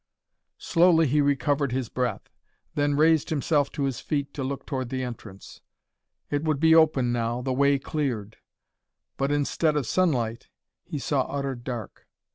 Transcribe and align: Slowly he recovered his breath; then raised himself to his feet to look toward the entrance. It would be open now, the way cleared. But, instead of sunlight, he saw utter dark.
Slowly 0.57 1.05
he 1.05 1.21
recovered 1.21 1.71
his 1.71 1.87
breath; 1.87 2.27
then 2.73 2.95
raised 2.97 3.29
himself 3.29 3.71
to 3.73 3.83
his 3.83 3.99
feet 3.99 4.33
to 4.33 4.43
look 4.43 4.65
toward 4.65 4.89
the 4.89 5.03
entrance. 5.03 5.61
It 6.31 6.43
would 6.43 6.59
be 6.59 6.73
open 6.73 7.11
now, 7.13 7.43
the 7.43 7.53
way 7.53 7.77
cleared. 7.77 8.37
But, 9.17 9.31
instead 9.31 9.77
of 9.77 9.85
sunlight, 9.85 10.47
he 10.85 10.97
saw 10.97 11.25
utter 11.29 11.53
dark. 11.53 12.07